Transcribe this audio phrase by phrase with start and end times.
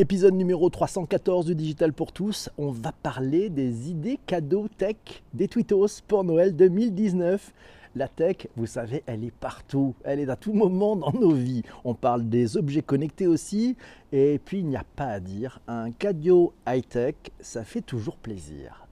[0.00, 2.48] Épisode numéro 314 du Digital pour tous.
[2.56, 4.96] On va parler des idées cadeaux tech
[5.34, 7.52] des Twittos pour Noël 2019.
[7.96, 9.94] La tech, vous savez, elle est partout.
[10.02, 11.64] Elle est à tout moment dans nos vies.
[11.84, 13.76] On parle des objets connectés aussi.
[14.10, 15.60] Et puis, il n'y a pas à dire.
[15.68, 18.86] Un cadeau high-tech, ça fait toujours plaisir.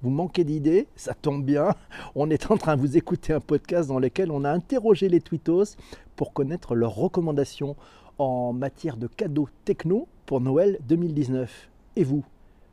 [0.00, 1.74] Vous manquez d'idées Ça tombe bien.
[2.14, 5.20] On est en train de vous écouter un podcast dans lequel on a interrogé les
[5.20, 5.74] Twittos
[6.14, 7.74] pour connaître leurs recommandations
[8.18, 11.70] en matière de cadeaux techno pour Noël 2019.
[11.96, 12.24] Et vous,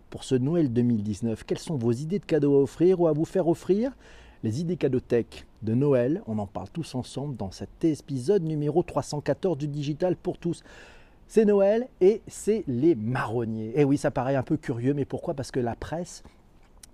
[0.10, 3.26] pour ce Noël 2019, quelles sont vos idées de cadeaux à offrir ou à vous
[3.26, 3.96] faire offrir?
[4.44, 5.26] Les idées cadeaux tech
[5.64, 10.38] de Noël, on en parle tous ensemble dans cet épisode numéro 314 du Digital pour
[10.38, 10.64] tous.
[11.28, 13.72] C'est Noël et c'est les marronniers.
[13.76, 15.34] Et oui, ça paraît un peu curieux, mais pourquoi?
[15.34, 16.24] Parce que la presse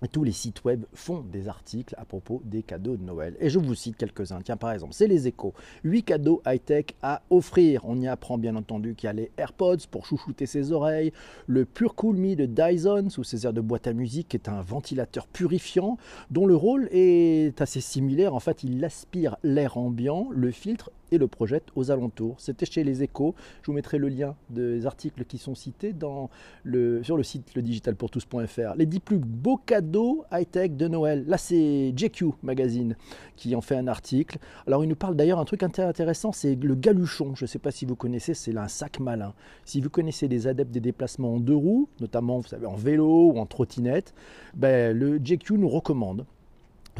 [0.08, 3.36] tous les sites web font des articles à propos des cadeaux de Noël.
[3.40, 4.40] Et je vous cite quelques-uns.
[4.42, 5.54] Tiens, par exemple, c'est les échos.
[5.84, 7.82] 8 cadeaux high-tech à offrir.
[7.84, 11.12] On y apprend bien entendu qu'il y a les AirPods pour chouchouter ses oreilles,
[11.46, 14.48] le Pure Cool Me de Dyson sous ses airs de boîte à musique qui est
[14.48, 15.98] un ventilateur purifiant
[16.30, 18.34] dont le rôle est assez similaire.
[18.34, 22.34] En fait, il aspire l'air ambiant, le filtre et le projette aux alentours.
[22.38, 23.34] C'était chez les échos.
[23.62, 26.30] Je vous mettrai le lien des articles qui sont cités dans
[26.64, 28.74] le, sur le site ledigitalpourtous.fr.
[28.76, 31.24] Les 10 plus beaux cadeaux high-tech de Noël.
[31.26, 32.96] Là, c'est JQ Magazine
[33.36, 34.38] qui en fait un article.
[34.66, 37.34] Alors, il nous parle d'ailleurs un truc intéressant, c'est le galuchon.
[37.34, 39.34] Je ne sais pas si vous connaissez, c'est un sac malin.
[39.64, 43.32] Si vous connaissez des adeptes des déplacements en deux roues, notamment vous savez, en vélo
[43.32, 44.14] ou en trottinette,
[44.54, 46.24] ben, le JQ nous recommande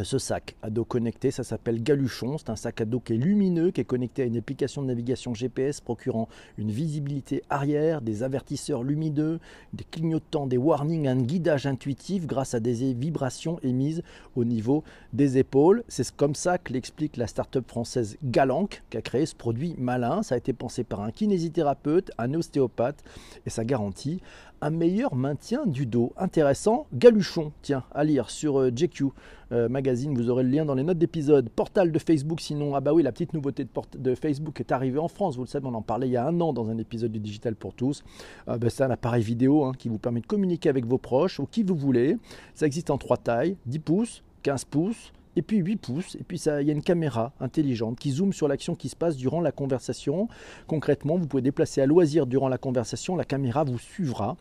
[0.02, 2.38] ce sac à dos connecté, ça s'appelle Galuchon.
[2.38, 4.86] C'est un sac à dos qui est lumineux, qui est connecté à une application de
[4.86, 9.38] navigation GPS procurant une visibilité arrière, des avertisseurs lumineux,
[9.74, 14.02] des clignotants, des warnings, un guidage intuitif grâce à des vibrations émises
[14.34, 14.82] au niveau
[15.12, 15.84] des épaules.
[15.88, 20.22] C'est comme ça que l'explique la start-up française Galanc qui a créé ce produit malin.
[20.22, 23.04] Ça a été pensé par un kinésithérapeute, un ostéopathe
[23.44, 24.20] et ça garantit
[24.62, 26.14] un meilleur maintien du dos.
[26.16, 29.04] Intéressant, Galuchon, tiens, à lire sur JQ.
[29.04, 29.08] Euh,
[29.52, 30.14] euh, magazine.
[30.14, 31.50] Vous aurez le lien dans les notes d'épisode.
[31.50, 33.66] Portal de Facebook, sinon, ah bah oui, la petite nouveauté
[33.98, 35.36] de, Facebook est arrivée en France.
[35.36, 37.20] Vous le savez, on en parlait il y a un an dans un épisode du
[37.20, 38.02] Digital pour tous.
[38.48, 41.38] Euh, bah, c'est un appareil vidéo hein, qui vous permet de communiquer avec vos proches
[41.38, 42.16] ou qui vous voulez.
[42.54, 46.38] Ça existe en trois tailles 10 pouces, 15 pouces et puis 8 pouces, et puis
[46.38, 49.50] il y a une caméra intelligente qui zoome sur l'action qui se passe durant la
[49.50, 50.28] conversation.
[50.66, 54.36] Concrètement, vous pouvez déplacer à loisir durant la conversation, la caméra vous suivra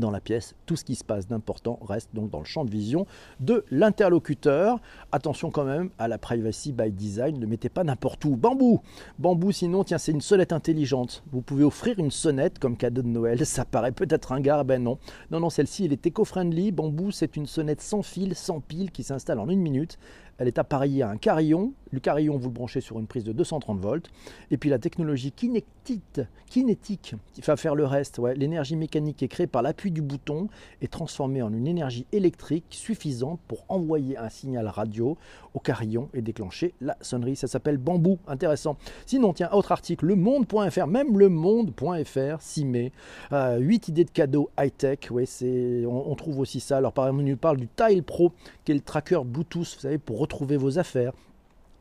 [0.00, 2.70] dans la pièce, tout ce qui se passe d'important reste donc dans le champ de
[2.70, 3.06] vision
[3.38, 4.80] de l'interlocuteur.
[5.12, 8.36] Attention quand même à la privacy by design, ne mettez pas n'importe où.
[8.36, 8.80] Bambou
[9.18, 11.22] Bambou sinon, tiens, c'est une sonnette intelligente.
[11.30, 14.82] Vous pouvez offrir une sonnette comme cadeau de Noël, ça paraît peut-être un gars, ben
[14.82, 14.98] non.
[15.30, 16.72] Non, non, celle-ci, elle est éco-friendly.
[16.72, 19.98] Bambou, c'est une sonnette sans fil, sans pile, qui s'installe en une minute.
[20.40, 21.74] Elle est appareillée à un carillon.
[21.92, 24.10] Le carillon, vous le branchez sur une prise de 230 volts.
[24.50, 29.60] Et puis la technologie kinétique, qui va faire le reste, l'énergie mécanique est créée par
[29.60, 30.48] l'appui du bouton
[30.80, 35.18] et transformée en une énergie électrique suffisante pour envoyer un signal radio
[35.52, 37.36] au carillon et déclencher la sonnerie.
[37.36, 38.78] Ça s'appelle bambou, intéressant.
[39.04, 42.92] Sinon, tiens, autre article, le monde.fr, même le monde.fr s'y met.
[43.30, 46.78] 8 euh, idées de cadeaux high-tech, on, on, trouve aussi ça.
[46.78, 48.32] Alors par exemple, on nous parle du Tile Pro,
[48.64, 51.12] qui est le tracker Bluetooth, vous savez, pour retrouver vos affaires.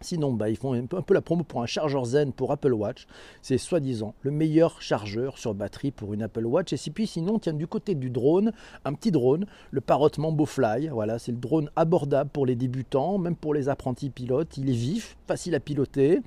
[0.02, 3.06] Sinon, bah, ils font un peu, la promo pour un chargeur Zen pour Apple Watch.
[3.42, 6.72] C'est soi-disant le meilleur chargeur sur batterie pour une Apple Watch.
[6.72, 8.54] Et puis sinon, tiens, du côté du drone,
[8.86, 10.88] un petit drone, le Parrot Mambo Fly.
[10.88, 14.58] Voilà, c'est le drone abordable pour les débutants, même pour les apprentis pilotes.
[14.58, 16.22] Il est vif, facile à piloter,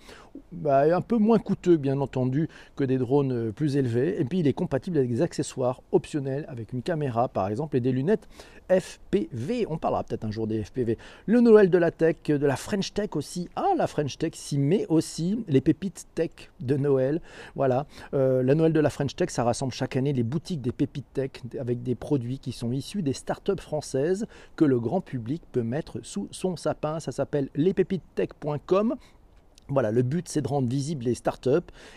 [0.53, 4.21] bah, un peu moins coûteux bien entendu que des drones euh, plus élevés.
[4.21, 7.81] Et puis il est compatible avec des accessoires optionnels, avec une caméra par exemple et
[7.81, 8.29] des lunettes
[8.69, 9.67] FPV.
[9.69, 10.99] On parlera peut-être un jour des FPV.
[11.27, 13.49] Le Noël de la tech, de la French Tech aussi.
[13.57, 15.45] Ah, la French Tech s'y met aussi.
[15.49, 17.21] Les pépites tech de Noël.
[17.55, 17.87] Voilà.
[18.15, 21.13] Euh, la Noël de la French Tech, ça rassemble chaque année les boutiques des pépites
[21.13, 25.63] tech avec des produits qui sont issus des startups françaises que le grand public peut
[25.63, 27.01] mettre sous son sapin.
[27.01, 28.97] Ça s'appelle lespépitestech.com.
[29.69, 31.51] Voilà, le but c'est de rendre visibles les startups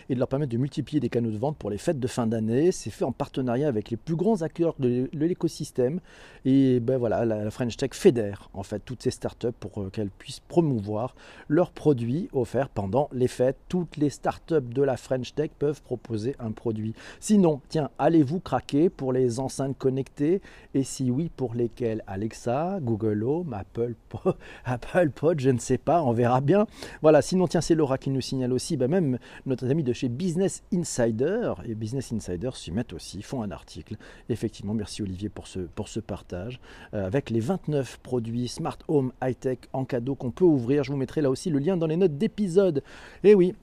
[0.08, 2.26] et de leur permettre de multiplier des canaux de vente pour les fêtes de fin
[2.26, 2.72] d'année.
[2.72, 6.00] C'est fait en partenariat avec les plus grands acteurs de l'écosystème.
[6.44, 10.10] Et ben voilà, la French Tech fédère en fait toutes ces startups pour euh, qu'elles
[10.10, 11.14] puissent promouvoir
[11.48, 13.56] leurs produits offerts pendant les fêtes.
[13.68, 16.94] Toutes les startups de la French Tech peuvent proposer un produit.
[17.20, 20.40] Sinon, tiens, allez-vous craquer pour les enceintes connectées?
[20.74, 22.02] Et si oui, pour lesquelles?
[22.06, 26.66] Alexa, Google Home, Apple Pod, Apple Pod, je ne sais pas, on verra bien.
[27.02, 30.08] Voilà, sinon tiens, c'est Laura qui nous signale aussi, bah, même notre ami de chez
[30.08, 33.96] Business Insider, et Business Insider s'y mettent aussi, font un article.
[34.28, 36.60] Effectivement, merci Olivier pour ce, pour ce partage,
[36.94, 40.84] euh, avec les 29 produits Smart Home High Tech en cadeau qu'on peut ouvrir.
[40.84, 42.82] Je vous mettrai là aussi le lien dans les notes d'épisode.
[43.24, 43.54] Et oui,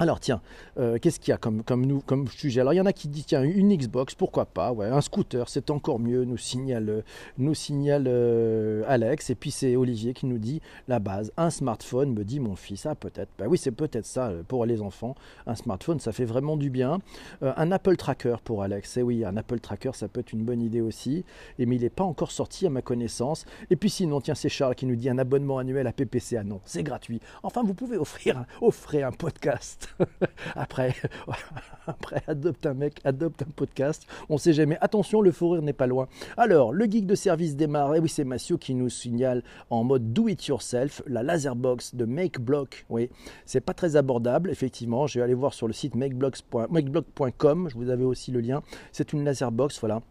[0.00, 0.40] Alors tiens,
[0.78, 2.60] euh, qu'est-ce qu'il y a comme, comme, nous, comme sujet?
[2.60, 4.70] Alors il y en a qui disent tiens une Xbox, pourquoi pas?
[4.70, 7.02] Ouais, Un scooter, c'est encore mieux, nous signale, euh,
[7.36, 9.30] nous signale euh, Alex.
[9.30, 12.86] Et puis c'est Olivier qui nous dit la base, un smartphone, me dit mon fils.
[12.86, 15.16] Ah peut-être, bah oui c'est peut-être ça pour les enfants.
[15.48, 17.00] Un smartphone, ça fait vraiment du bien.
[17.42, 20.44] un Apple Tracker pour Alex, et eh oui, un Apple Tracker, ça peut être une
[20.44, 21.24] bonne idée aussi.
[21.58, 23.46] Et mais il n'est pas encore sorti à ma connaissance.
[23.68, 26.36] Et puis sinon, tiens c'est Charles qui nous dit un abonnement annuel à PPC.
[26.36, 27.20] Ah non, c'est gratuit.
[27.42, 29.87] Enfin vous pouvez offrir, offrir un podcast.
[30.56, 30.94] après,
[31.86, 34.06] après, adopte un mec, adopte un podcast.
[34.28, 34.78] On sait jamais.
[34.80, 36.08] Attention, le fou rire n'est pas loin.
[36.36, 37.94] Alors, le geek de service démarre.
[37.94, 41.94] Et oui, c'est Massio qui nous signale en mode do it yourself la laser box
[41.94, 42.86] de MakeBlock.
[42.90, 43.10] Oui,
[43.44, 45.06] c'est pas très abordable, effectivement.
[45.06, 47.68] Je vais aller voir sur le site makeblock.com.
[47.70, 48.62] Je vous avais aussi le lien.
[48.92, 50.02] C'est une laser box, voilà.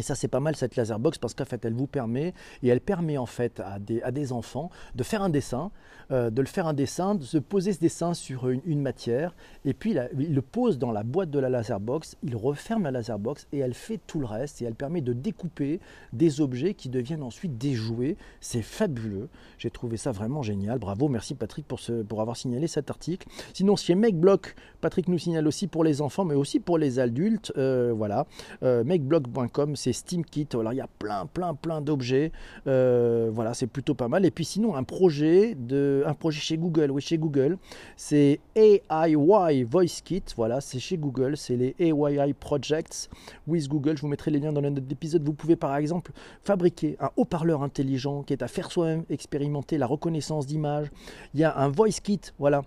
[0.00, 2.32] Et ça, c'est pas mal cette laser box parce qu'en fait, elle vous permet,
[2.62, 5.72] et elle permet en fait à des, à des enfants de faire un dessin,
[6.10, 9.34] euh, de le faire un dessin, de se poser ce dessin sur une, matière,
[9.66, 12.92] et puis il le pose dans la boîte de la laser box, il referme la
[12.92, 15.80] laser box et elle fait tout le reste, et elle permet de découper
[16.14, 18.16] des objets qui deviennent ensuite des jouets.
[18.40, 19.28] C'est fabuleux.
[19.58, 20.78] J'ai trouvé ça vraiment génial.
[20.78, 23.28] Bravo, merci Patrick pour, pour avoir signalé cet article.
[23.52, 27.52] Sinon, chez MakeBlock, Patrick nous signale aussi pour les enfants, mais aussi pour les adultes.
[27.58, 28.26] Euh, voilà,
[28.62, 30.48] euh, makeblock.com c'est SteamKit.
[30.54, 32.32] Alors il y a plein, plein, plein d'objets.
[32.66, 34.24] Euh, voilà, c'est plutôt pas mal.
[34.24, 36.90] Et puis sinon, un projet, de, un projet chez Google.
[36.90, 37.58] Oui, chez Google,
[37.96, 40.24] c'est AIY Voice Kit.
[40.36, 41.36] Voilà, c'est chez Google.
[41.36, 43.08] C'est les AIY Projects
[43.46, 43.96] with Google.
[43.96, 45.24] Je vous mettrai les liens dans d'épisode.
[45.24, 49.86] Vous pouvez par exemple fabriquer un haut-parleur intelligent qui est à faire soi-même expérimenter la
[49.86, 50.90] reconnaissance d'image.
[51.34, 52.20] Il y a un Voice Kit.
[52.38, 52.62] Voilà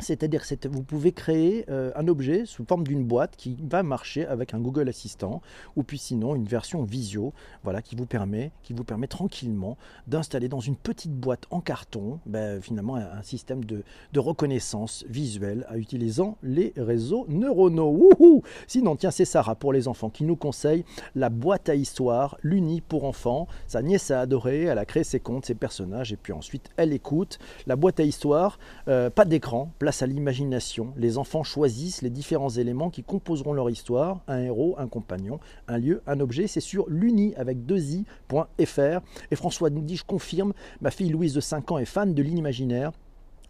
[0.00, 4.26] c'est-à-dire que vous pouvez créer euh, un objet sous forme d'une boîte qui va marcher
[4.26, 5.42] avec un Google Assistant
[5.74, 7.32] ou puis sinon une version visio
[7.64, 8.52] voilà, qui, vous permet,
[9.08, 13.82] tranquillement d'installer dans une petite boîte en carton ben, finalement un, système de,
[14.16, 18.42] reconnaissance visuelle en utilisant les réseaux neuronaux.
[18.66, 20.84] Sinon, tiens, c'est Sarah pour les enfants qui nous conseille
[21.14, 23.46] la boîte à histoire, l'Uni pour enfants.
[23.66, 26.92] Sa nièce a adoré, elle a créé ses comptes, ses personnages et puis ensuite elle
[26.92, 27.38] écoute.
[27.66, 28.58] La boîte à histoire,
[28.88, 34.20] euh, pas d'écran, à l'imagination, les enfants choisissent les différents éléments qui composeront leur histoire,
[34.28, 36.46] un héros, un compagnon, un lieu, un objet.
[36.46, 39.00] C'est sur l'uni avec deux i.fr.
[39.30, 40.52] Et François nous dit, je confirme,
[40.82, 42.92] ma fille Louise de 5 ans est fan de l'imaginaire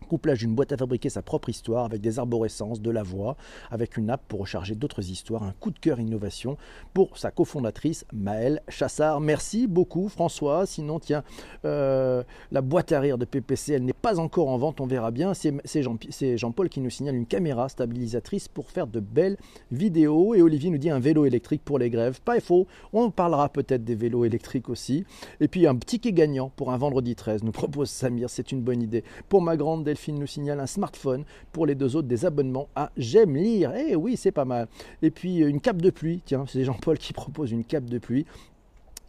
[0.08, 3.36] couplage d'une boîte à fabriquer sa propre histoire avec des arborescences, de la voix,
[3.70, 6.56] avec une app pour recharger d'autres histoires, un coup de cœur innovation
[6.94, 9.20] pour sa cofondatrice Maëlle Chassard.
[9.20, 10.66] Merci beaucoup François.
[10.66, 11.22] Sinon, tiens,
[11.64, 15.10] euh, la boîte à rire de PPC, elle n'est pas encore en vente, on verra
[15.10, 15.32] bien.
[15.34, 19.36] C'est Jean-Paul qui nous signale une caméra stabilisatrice pour faire de belles
[19.70, 20.34] vidéos.
[20.34, 22.20] Et Olivier nous dit un vélo électrique pour les grèves.
[22.22, 25.04] Pas faux, on parlera peut-être des vélos électriques aussi.
[25.40, 28.82] Et puis un ticket gagnant pour un vendredi 13, nous propose Samir, c'est une bonne
[28.82, 29.04] idée.
[29.28, 31.24] Pour ma grande Delphine nous signale un smartphone.
[31.52, 33.72] Pour les deux autres, des abonnements à J'aime lire.
[33.74, 34.68] Eh oui, c'est pas mal.
[35.02, 36.22] Et puis une cape de pluie.
[36.24, 38.26] Tiens, c'est Jean-Paul qui propose une cape de pluie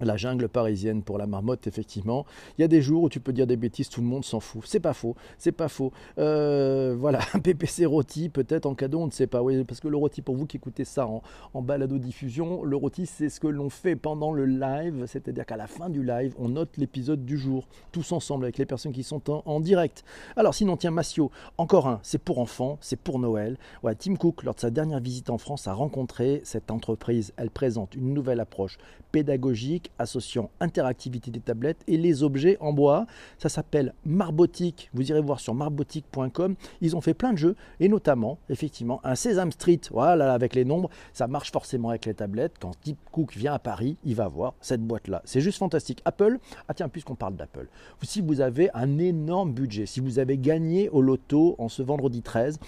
[0.02, 2.26] la jungle parisienne pour la marmotte, effectivement.
[2.58, 4.40] Il y a des jours où tu peux dire des bêtises, tout le monde s'en
[4.40, 4.64] fout.
[4.66, 5.92] C'est pas faux, c'est pas faux.
[6.18, 9.42] Euh, voilà, un PPC rôti, peut-être en cadeau, on ne sait pas.
[9.68, 11.22] Parce que le rôti, pour vous qui écoutez ça en,
[11.54, 15.68] en balado-diffusion, le rôti, c'est ce que l'on fait pendant le live, c'est-à-dire qu'à la
[15.68, 19.30] fin du live, on note l'épisode du jour, tous ensemble, avec les personnes qui sont
[19.30, 20.04] en, direct.
[20.36, 23.58] Alors, sinon, tiens, Massio, encore un, c'est pour enfants, c'est pour Noël.
[23.98, 27.34] Tim Cook, lors de sa dernière visite en France, a rencontré cette entreprise.
[27.38, 28.78] Elle présente une nouvelle approche
[29.12, 33.06] pédagogique associant interactivité des tablettes et les objets en bois.
[33.38, 34.90] Ça s'appelle Marbotique.
[34.94, 36.56] Vous irez voir sur marbotique.com.
[36.82, 39.82] Ils ont fait plein de jeux et notamment, effectivement, un Sesame Street.
[39.92, 42.56] Voilà, avec les nombres, ça marche forcément avec les tablettes.
[42.60, 45.22] Quand Tip Cook vient à Paris, il va voir cette boîte-là.
[45.26, 46.02] C'est juste fantastique.
[46.06, 47.68] Apple, ah tiens, puisqu'on parle d'Apple,
[48.04, 52.22] si vous avez un énorme budget, si vous avez gagné au loto en ce vendredi
[52.22, 52.60] 13,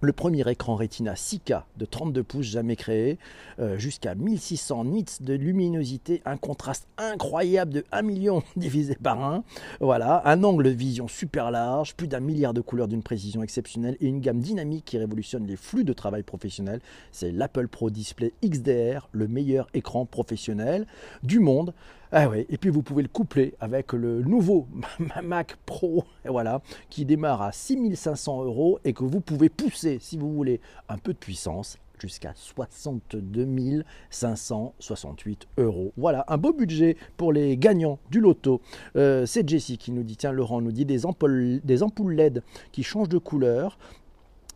[0.00, 3.18] le premier écran Retina 6K de 32 pouces jamais créé,
[3.58, 9.44] euh, jusqu'à 1600 nits de luminosité, un contraste incroyable de 1 million divisé par 1.
[9.80, 13.96] Voilà, un angle de vision super large, plus d'un milliard de couleurs d'une précision exceptionnelle
[14.00, 16.80] et une gamme dynamique qui révolutionne les flux de travail professionnel.
[17.10, 20.86] C'est l'Apple Pro Display XDR, le meilleur écran professionnel
[21.22, 21.74] du monde.
[22.10, 24.66] Ah et puis vous pouvez le coupler avec le nouveau
[25.22, 30.32] Mac Pro, voilà, qui démarre à 6500 euros et que vous pouvez pousser, si vous
[30.32, 35.92] voulez, un peu de puissance jusqu'à 62 568 euros.
[35.96, 38.60] Voilà, un beau budget pour les gagnants du loto.
[38.96, 43.08] Euh, c'est Jessie qui nous dit, tiens Laurent nous dit des ampoules, LED qui changent
[43.08, 43.78] de couleur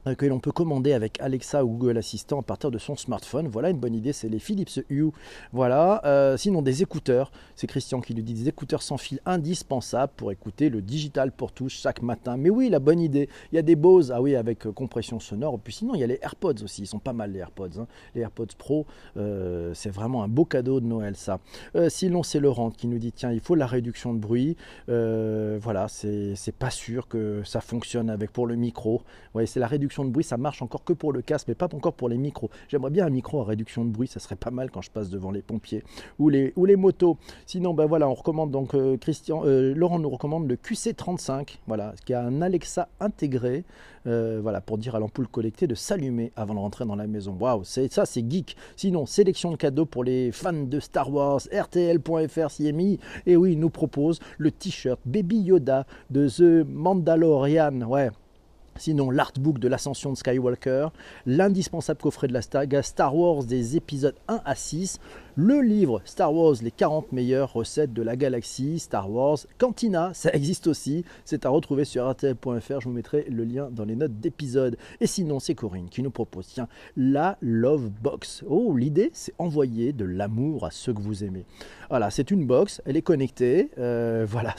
[0.05, 3.47] que l'on peut commander avec Alexa ou Google Assistant à partir de son smartphone.
[3.47, 5.11] Voilà une bonne idée, c'est les Philips Hue.
[5.53, 6.05] Voilà.
[6.05, 10.33] Euh, sinon des écouteurs, c'est Christian qui lui dit des écouteurs sans fil indispensables pour
[10.33, 12.37] écouter le digital pour tous chaque matin.
[12.37, 13.29] Mais oui, la bonne idée.
[13.53, 15.59] Il y a des Bose, ah oui, avec euh, compression sonore.
[15.61, 16.83] Puis sinon il y a les AirPods aussi.
[16.83, 17.81] Ils sont pas mal les AirPods.
[17.81, 17.87] Hein.
[18.17, 21.39] Les AirPods Pro, c'est vraiment un beau cadeau de Noël ça.
[21.89, 24.57] sinon c'est Laurent qui nous dit tiens il faut la réduction de bruit.
[24.89, 29.03] voilà, c'est pas sûr que ça fonctionne avec pour le micro.
[29.35, 31.69] Ouais, c'est la réduction de bruit, ça marche encore que pour le casque, mais pas
[31.75, 32.51] encore pour les micros.
[32.69, 35.11] J'aimerais bien un micro à réduction de bruit, ça serait pas mal quand je passe
[35.11, 35.85] devant les pompiers
[36.19, 37.17] ou les, ou les motos.
[37.47, 41.95] Sinon, ben voilà, on recommande donc euh, Christian, euh, Laurent nous recommande le QC35, voilà,
[42.05, 43.65] qui a un Alexa intégré,
[44.07, 47.37] euh, voilà, pour dire à l'ampoule collectée de s'allumer avant de rentrer dans la maison.
[47.39, 48.57] Waouh, c'est ça, c'est geek.
[48.77, 53.61] Sinon, sélection de cadeaux pour les fans de Star Wars, RTL.fr CMI, et oui, il
[53.61, 58.11] nous propose le t-shirt Baby Yoda de The Mandalorian, ouais.
[58.77, 60.89] Sinon, l'artbook de l'ascension de Skywalker,
[61.27, 64.99] l'indispensable coffret de la saga Star Wars des épisodes 1 à 6,
[65.35, 70.31] le livre Star Wars, les 40 meilleures recettes de la galaxie, Star Wars Cantina, ça
[70.33, 74.21] existe aussi, c'est à retrouver sur rtl.fr, je vous mettrai le lien dans les notes
[74.21, 74.77] d'épisode.
[75.01, 78.45] Et sinon, c'est Corinne qui nous propose, tiens, la Love Box.
[78.47, 81.47] Oh, l'idée, c'est envoyer de l'amour à ceux que vous aimez.
[81.89, 84.55] Voilà, c'est une box, elle est connectée, euh, voilà,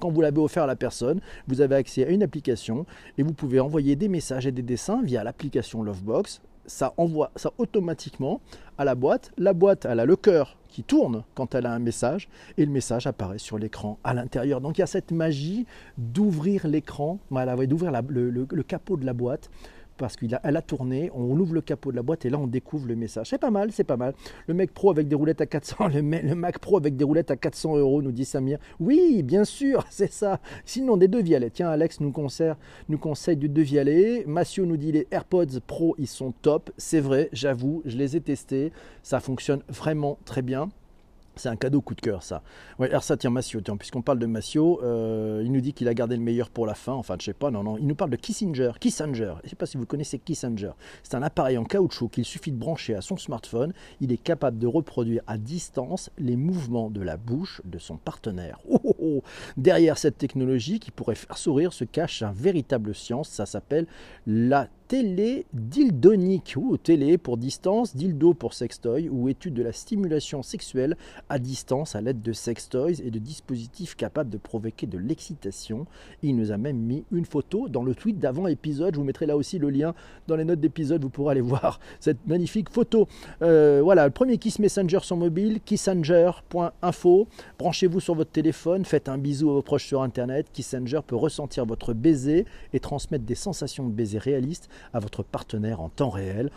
[0.00, 2.86] quand vous l'avez offert à la personne, vous avez accès à une application
[3.18, 7.50] et vous pouvez envoyer des messages et des dessins via l'application Lovebox ça envoie ça
[7.58, 8.40] automatiquement
[8.78, 9.30] à la boîte.
[9.38, 12.72] La boîte, elle a le cœur qui tourne quand elle a un message et le
[12.72, 14.60] message apparaît sur l'écran à l'intérieur.
[14.60, 15.66] Donc il y a cette magie
[15.98, 19.50] d'ouvrir l'écran, d'ouvrir le, capot de la boîte
[19.96, 22.46] parce qu'elle a, a tourné, on ouvre le capot de la boîte et là on
[22.46, 23.28] découvre le message.
[23.30, 24.14] C'est pas mal, c'est pas mal.
[24.46, 27.36] Le Mac Pro avec des roulettes à 400, le, Mac Pro avec des roulettes à
[27.36, 28.58] 400 euros, nous dit Samir.
[28.80, 30.40] Oui, bien sûr, c'est ça.
[30.64, 31.50] Sinon des devialets.
[31.50, 32.54] Tiens, Alex nous, conseille,
[32.88, 32.98] nous
[33.36, 34.24] du devialet.
[34.26, 36.70] Massio nous dit les AirPods Pro, ils sont top.
[36.76, 38.72] C'est vrai, j'avoue, je les ai testés.
[39.02, 40.70] Ça fonctionne vraiment très bien.
[41.34, 42.42] C'est un cadeau coup de cœur, ça.
[42.78, 45.88] Ouais, alors ça, tiens, Massio, tiens, puisqu'on parle de Massio, euh, il nous dit qu'il
[45.88, 46.92] a gardé le meilleur pour la fin.
[46.92, 47.78] Enfin, je sais pas, non, non.
[47.78, 48.72] Il nous parle de Kissinger.
[48.78, 49.34] Kissinger.
[49.44, 50.72] Je sais pas si vous connaissez Kissinger.
[51.02, 53.72] C'est un appareil en caoutchouc qu'il suffit de brancher à son smartphone.
[54.00, 58.58] Il est capable de reproduire à distance les mouvements de la bouche de son partenaire.
[58.68, 59.22] Oh, oh, oh.
[59.56, 63.28] Derrière cette technologie qui pourrait faire sourire se cache un véritable science.
[63.28, 63.86] Ça s'appelle
[64.26, 70.42] la télé dildonique, ou télé pour distance, dildo pour sextoy, ou étude de la stimulation
[70.42, 70.98] sexuelle
[71.30, 75.86] à distance à l'aide de sextoys et de dispositifs capables de provoquer de l'excitation.
[76.22, 78.92] Il nous a même mis une photo dans le tweet d'avant épisode.
[78.92, 79.94] Je vous mettrai là aussi le lien
[80.28, 81.02] dans les notes d'épisode.
[81.02, 83.08] Vous pourrez aller voir cette magnifique photo.
[83.40, 87.28] Euh, voilà, le premier Kiss Messenger sur mobile, kissanger.info.
[87.58, 90.48] Branchez-vous sur votre téléphone, faites un bisou à vos proches sur Internet.
[90.52, 92.44] Kissanger peut ressentir votre baiser
[92.74, 96.50] et transmettre des sensations de baiser réalistes à votre partenaire en temps réel.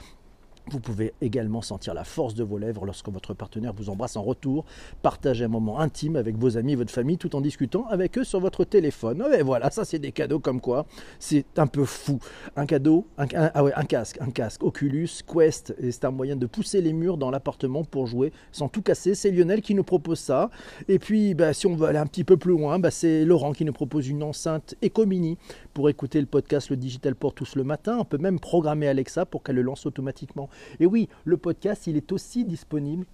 [0.72, 4.24] Vous pouvez également sentir la force de vos lèvres lorsque votre partenaire vous embrasse en
[4.24, 4.66] retour.
[5.04, 8.40] Partagez un moment intime avec vos amis, votre famille, tout en discutant avec eux sur
[8.40, 9.24] votre téléphone.
[9.38, 10.88] Et voilà, ça c'est des cadeaux comme quoi.
[11.20, 12.18] C'est un peu fou.
[12.56, 15.76] Un cadeau, un, ah ouais, un casque, un casque Oculus Quest.
[15.80, 19.14] C'est un moyen de pousser les murs dans l'appartement pour jouer sans tout casser.
[19.14, 20.50] C'est Lionel qui nous propose ça.
[20.88, 23.52] Et puis, bah, si on veut aller un petit peu plus loin, bah, c'est Laurent
[23.52, 25.38] qui nous propose une enceinte Eco Mini
[25.76, 27.98] pour écouter le podcast Le Digital pour tous le matin.
[28.00, 30.50] On peut même programmer Alexa pour qu'elle le lance automatiquement.
[30.80, 33.06] Et oui, le podcast, il est aussi disponible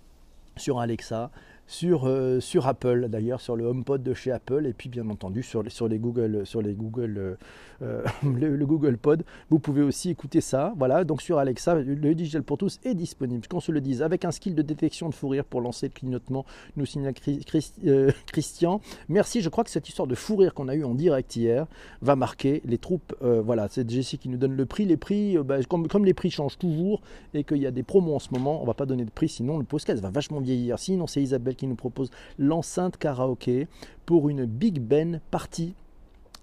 [0.58, 1.32] sur Alexa,
[1.72, 5.42] sur, euh, sur Apple d'ailleurs, sur le HomePod de chez Apple, et puis bien entendu
[5.42, 7.36] sur, sur les Google, sur les Google, euh,
[7.82, 9.24] euh, le, Google Pod.
[9.50, 10.74] Vous pouvez aussi écouter ça.
[10.78, 13.48] Voilà, donc sur Alexa, le Digital pour tous est disponible.
[13.48, 15.94] Qu'on se le dise, avec un skill de détection de fou rire pour lancer le
[15.94, 17.14] clignotement, nous signale
[18.28, 18.82] Christian.
[19.08, 21.68] Merci, je crois que cette histoire de fou rire qu'on a eu en direct hier
[22.02, 23.16] va marquer les troupes.
[23.22, 24.84] voilà, c'est Jessie qui nous donne le prix.
[24.84, 27.02] Les prix, bah, comme, comme, les prix changent toujours
[27.34, 29.30] et qu'il y a des promos en ce moment, on va pas donner de prix,
[29.30, 30.78] sinon le podcast va vachement vieillir.
[30.78, 33.68] Sinon, c'est Isabelle qui nous propose l'enceinte karaoké
[34.08, 35.76] pour une Big Ben partie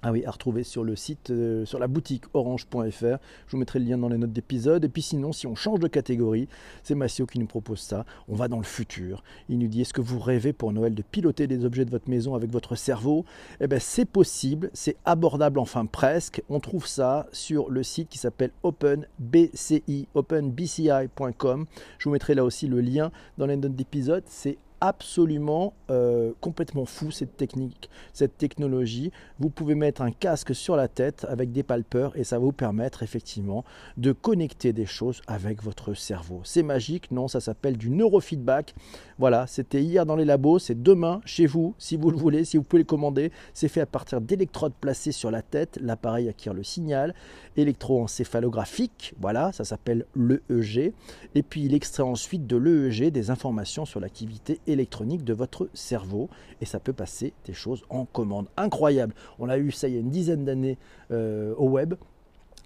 [0.01, 3.03] ah oui, à retrouver sur le site, euh, sur la boutique orange.fr.
[3.03, 4.85] Je vous mettrai le lien dans les notes d'épisode.
[4.85, 6.47] Et puis sinon, si on change de catégorie,
[6.85, 8.07] c'est Massio qui nous propose ça.
[8.29, 9.25] On va dans le futur.
[9.49, 12.09] Il nous dit est-ce que vous rêvez pour Noël de piloter des objets de votre
[12.09, 13.25] maison avec votre cerveau?
[13.61, 16.45] Eh bien, c'est possible, c'est abordable, enfin presque.
[16.49, 21.67] On trouve ça sur le site qui s'appelle OpenBCI, openbci.com.
[21.99, 24.23] Je vous mettrai là aussi le lien dans les notes d'épisode.
[24.27, 29.13] C'est absolument euh, complètement fou cette technique, cette technologie.
[29.39, 32.53] Vous pouvez mettre un casque sur la tête avec des palpeurs et ça va vous
[32.53, 33.65] permettre effectivement
[33.97, 36.41] de connecter des choses avec votre cerveau.
[36.45, 38.75] C'est magique, non, ça s'appelle du neurofeedback.
[39.19, 42.57] Voilà, c'était hier dans les labos, c'est demain chez vous, si vous le voulez, si
[42.57, 43.33] vous pouvez le commander.
[43.55, 45.79] C'est fait à partir d'électrodes placées sur la tête.
[45.83, 47.15] L'appareil acquiert le signal
[47.57, 50.93] électroencéphalographique, voilà, ça s'appelle l'EEG.
[51.35, 56.29] Et puis il extrait ensuite de l'EEG des informations sur l'activité électronique de votre cerveau
[56.61, 58.47] et ça peut passer des choses en commande.
[58.57, 59.15] Incroyable.
[59.39, 60.79] On l'a eu ça il y a une dizaine d'années
[61.11, 61.95] euh, au web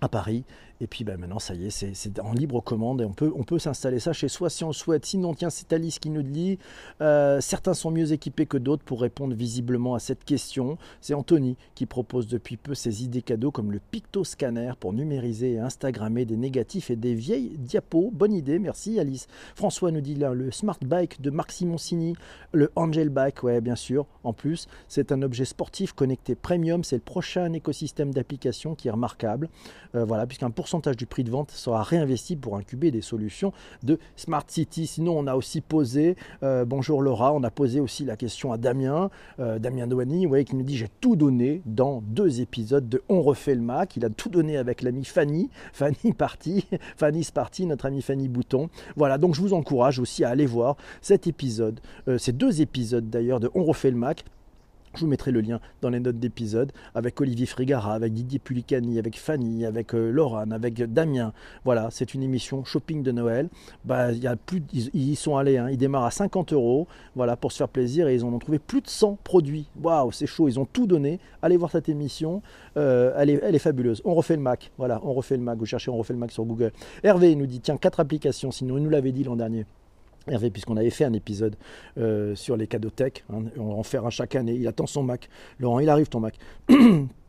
[0.00, 0.44] à Paris
[0.82, 3.44] et puis ben, maintenant, ça y est, c'est en libre commande et on peut, on
[3.44, 5.06] peut s'installer ça chez soi si on le souhaite.
[5.06, 6.58] Sinon, tiens, c'est Alice qui nous dit
[7.00, 10.78] euh, certains sont mieux équipés que d'autres pour répondre visiblement à cette question.
[11.00, 15.58] C'est Anthony qui propose depuis peu ses idées cadeaux comme le picto-scanner pour numériser et
[15.60, 18.10] Instagrammer des négatifs et des vieilles diapos.
[18.12, 19.28] Bonne idée, merci Alice.
[19.54, 22.16] François nous dit là le Smart Bike de Marc Simoncini,
[22.50, 24.04] le Angel Bike, ouais, bien sûr.
[24.24, 26.82] En plus, c'est un objet sportif connecté premium.
[26.82, 29.48] C'est le prochain écosystème d'application qui est remarquable.
[29.94, 33.52] Euh, voilà, puisqu'un pourcentage du prix de vente sera réinvesti pour incuber des solutions
[33.82, 34.86] de Smart City.
[34.86, 38.56] Sinon, on a aussi posé, euh, bonjour Laura, on a posé aussi la question à
[38.56, 43.02] Damien, euh, Damien Douani, voyez, qui nous dit j'ai tout donné dans deux épisodes de
[43.10, 43.96] On refait le Mac.
[43.96, 46.64] Il a tout donné avec l'ami Fanny, Fanny partie,
[46.96, 48.70] Fanny partie, notre amie Fanny Bouton.
[48.96, 53.10] Voilà, donc je vous encourage aussi à aller voir cet épisode, euh, ces deux épisodes
[53.10, 54.24] d'ailleurs de On refait le Mac
[54.94, 58.98] je vous mettrai le lien dans les notes d'épisode avec Olivier Frigara, avec Didier Pulicani,
[58.98, 60.12] avec Fanny, avec euh,
[60.50, 61.32] avec Damien.
[61.64, 63.48] Voilà, c'est une émission shopping de Noël.
[63.84, 65.68] Bah, ils, sont allés, hein.
[65.70, 68.58] ils démarrent à 50 euros voilà, pour se faire plaisir et ils en ont trouvé
[68.58, 69.66] plus de 100 produits.
[69.82, 71.20] Waouh, c'est chaud, ils ont tout donné.
[71.40, 72.42] Allez voir cette émission,
[72.76, 74.02] euh, elle, est, elle, est, fabuleuse.
[74.04, 75.58] On refait le Mac, voilà, on refait le Mac.
[75.58, 76.72] Vous cherchez On refait le Mac sur Google.
[77.02, 79.64] Hervé nous dit tiens, quatre applications, sinon il nous l'avait dit l'an dernier.
[80.28, 81.56] Hervé, puisqu'on avait fait un épisode
[81.98, 85.02] euh, sur les cadeaux tech, hein, on en faire un chaque année, il attend son
[85.02, 85.28] Mac.
[85.58, 86.36] Laurent, il arrive ton Mac.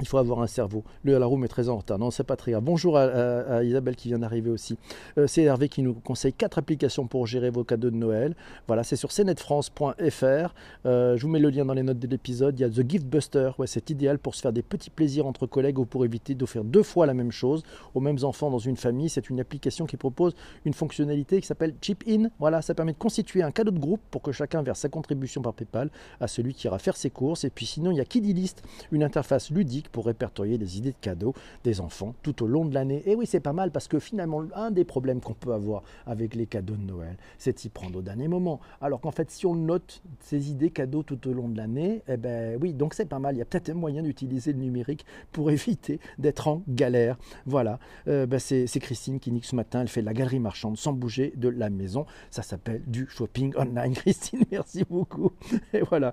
[0.00, 0.84] Il faut avoir un cerveau.
[1.02, 1.98] Le la room est très en retard.
[1.98, 2.62] Non, c'est pas très grave.
[2.62, 4.78] Bonjour à, Isabelle qui vient d'arriver aussi.
[5.18, 8.36] Euh, c'est Hervé qui nous conseille quatre applications pour gérer vos cadeaux de Noël.
[8.68, 10.54] Voilà, c'est sur cnetfrance.fr.
[10.86, 12.58] Euh, je vous mets le lien dans les notes de l'épisode.
[12.60, 13.50] Il y a The Gift Buster.
[13.58, 16.62] Ouais, c'est idéal pour se faire des petits plaisirs entre collègues ou pour éviter d'offrir
[16.62, 17.64] deux fois la même chose
[17.94, 19.08] aux mêmes enfants dans une famille.
[19.08, 22.28] C'est une application qui propose une fonctionnalité qui s'appelle Chip In.
[22.38, 25.42] Voilà, ça permet de constituer un cadeau de groupe pour que chacun verse sa contribution
[25.42, 25.90] par PayPal
[26.20, 27.42] à celui qui ira faire ses courses.
[27.42, 28.28] Et puis sinon, il y a Kiddy
[28.92, 32.74] une interface ludique pour répertorier des idées de cadeaux des enfants tout au long de
[32.74, 33.02] l'année.
[33.06, 36.34] Et oui, c'est pas mal parce que finalement, un des problèmes qu'on peut avoir avec
[36.34, 38.60] les cadeaux de Noël, c'est de s'y prendre au dernier moment.
[38.80, 42.16] Alors qu'en fait, si on note ces idées cadeaux tout au long de l'année, eh
[42.16, 43.34] ben oui, donc c'est pas mal.
[43.34, 47.16] Il y a peut-être un moyen d'utiliser le numérique pour éviter d'être en galère.
[47.46, 49.80] Voilà, euh, ben c'est Christine qui nique ce matin.
[49.80, 52.06] Elle fait la galerie marchande sans bouger de la maison.
[52.30, 53.92] Ça s'appelle du shopping online.
[53.94, 55.32] Christine, merci beaucoup.
[55.72, 56.12] Et voilà.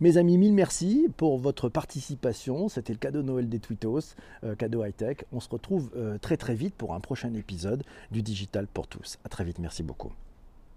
[0.00, 2.68] Mes amis, mille merci pour votre participation.
[2.68, 5.18] C'était le cadeau Noël des Twittos, euh, cadeau high-tech.
[5.32, 9.18] On se retrouve euh, très très vite pour un prochain épisode du Digital pour tous.
[9.24, 10.12] À très vite, merci beaucoup.